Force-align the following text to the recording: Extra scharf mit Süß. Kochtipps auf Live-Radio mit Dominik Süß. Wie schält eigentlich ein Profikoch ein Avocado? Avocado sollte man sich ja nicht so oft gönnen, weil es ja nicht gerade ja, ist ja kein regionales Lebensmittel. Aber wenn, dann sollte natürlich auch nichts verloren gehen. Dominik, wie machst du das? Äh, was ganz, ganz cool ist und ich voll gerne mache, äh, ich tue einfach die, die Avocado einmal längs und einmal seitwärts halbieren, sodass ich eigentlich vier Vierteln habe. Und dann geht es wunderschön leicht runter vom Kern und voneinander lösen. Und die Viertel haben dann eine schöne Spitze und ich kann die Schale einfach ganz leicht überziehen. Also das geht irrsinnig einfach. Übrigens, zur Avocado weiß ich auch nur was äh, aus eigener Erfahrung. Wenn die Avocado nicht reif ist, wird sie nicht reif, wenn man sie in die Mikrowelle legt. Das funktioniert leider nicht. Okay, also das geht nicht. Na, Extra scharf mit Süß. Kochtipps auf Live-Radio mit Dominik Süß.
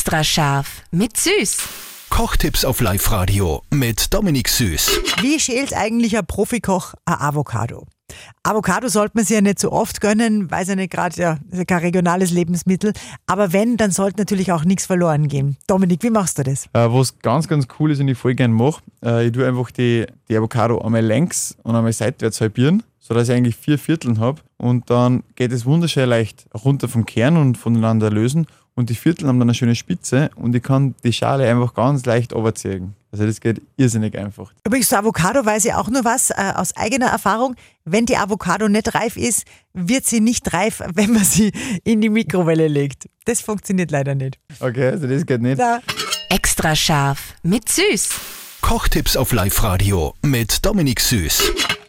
Extra 0.00 0.24
scharf 0.24 0.82
mit 0.92 1.18
Süß. 1.18 1.58
Kochtipps 2.08 2.64
auf 2.64 2.80
Live-Radio 2.80 3.60
mit 3.70 4.14
Dominik 4.14 4.48
Süß. 4.48 4.98
Wie 5.20 5.38
schält 5.38 5.74
eigentlich 5.74 6.16
ein 6.16 6.24
Profikoch 6.24 6.94
ein 7.04 7.16
Avocado? 7.16 7.86
Avocado 8.42 8.88
sollte 8.88 9.18
man 9.18 9.26
sich 9.26 9.34
ja 9.34 9.42
nicht 9.42 9.58
so 9.58 9.70
oft 9.70 10.00
gönnen, 10.00 10.50
weil 10.50 10.62
es 10.62 10.70
ja 10.70 10.76
nicht 10.76 10.90
gerade 10.90 11.20
ja, 11.20 11.38
ist 11.50 11.58
ja 11.58 11.64
kein 11.66 11.80
regionales 11.80 12.30
Lebensmittel. 12.30 12.94
Aber 13.26 13.52
wenn, 13.52 13.76
dann 13.76 13.90
sollte 13.90 14.20
natürlich 14.20 14.52
auch 14.52 14.64
nichts 14.64 14.86
verloren 14.86 15.28
gehen. 15.28 15.58
Dominik, 15.66 16.02
wie 16.02 16.08
machst 16.08 16.38
du 16.38 16.44
das? 16.44 16.64
Äh, 16.72 16.90
was 16.90 17.18
ganz, 17.18 17.46
ganz 17.46 17.68
cool 17.78 17.90
ist 17.90 18.00
und 18.00 18.08
ich 18.08 18.16
voll 18.16 18.34
gerne 18.34 18.54
mache, 18.54 18.80
äh, 19.04 19.26
ich 19.26 19.32
tue 19.32 19.46
einfach 19.46 19.70
die, 19.70 20.06
die 20.30 20.36
Avocado 20.38 20.80
einmal 20.80 21.04
längs 21.04 21.58
und 21.62 21.76
einmal 21.76 21.92
seitwärts 21.92 22.40
halbieren, 22.40 22.82
sodass 23.10 23.28
ich 23.28 23.34
eigentlich 23.34 23.56
vier 23.56 23.76
Vierteln 23.76 24.20
habe. 24.20 24.40
Und 24.56 24.88
dann 24.88 25.24
geht 25.34 25.50
es 25.50 25.66
wunderschön 25.66 26.08
leicht 26.08 26.46
runter 26.64 26.86
vom 26.86 27.04
Kern 27.04 27.36
und 27.36 27.58
voneinander 27.58 28.08
lösen. 28.08 28.46
Und 28.76 28.88
die 28.88 28.94
Viertel 28.94 29.26
haben 29.26 29.40
dann 29.40 29.48
eine 29.48 29.54
schöne 29.54 29.74
Spitze 29.74 30.30
und 30.36 30.54
ich 30.54 30.62
kann 30.62 30.94
die 31.02 31.12
Schale 31.12 31.50
einfach 31.50 31.74
ganz 31.74 32.06
leicht 32.06 32.30
überziehen. 32.30 32.94
Also 33.10 33.26
das 33.26 33.40
geht 33.40 33.60
irrsinnig 33.76 34.16
einfach. 34.16 34.52
Übrigens, 34.64 34.90
zur 34.90 34.98
Avocado 34.98 35.44
weiß 35.44 35.64
ich 35.64 35.74
auch 35.74 35.88
nur 35.88 36.04
was 36.04 36.30
äh, 36.30 36.52
aus 36.54 36.76
eigener 36.76 37.08
Erfahrung. 37.08 37.56
Wenn 37.84 38.06
die 38.06 38.16
Avocado 38.16 38.68
nicht 38.68 38.94
reif 38.94 39.16
ist, 39.16 39.44
wird 39.74 40.06
sie 40.06 40.20
nicht 40.20 40.52
reif, 40.52 40.80
wenn 40.94 41.12
man 41.12 41.24
sie 41.24 41.50
in 41.82 42.00
die 42.00 42.10
Mikrowelle 42.10 42.68
legt. 42.68 43.08
Das 43.24 43.40
funktioniert 43.40 43.90
leider 43.90 44.14
nicht. 44.14 44.38
Okay, 44.60 44.86
also 44.86 45.08
das 45.08 45.26
geht 45.26 45.42
nicht. 45.42 45.58
Na, 45.58 45.80
Extra 46.28 46.76
scharf 46.76 47.34
mit 47.42 47.68
Süß. 47.68 48.08
Kochtipps 48.60 49.16
auf 49.16 49.32
Live-Radio 49.32 50.14
mit 50.22 50.64
Dominik 50.64 51.00
Süß. 51.00 51.79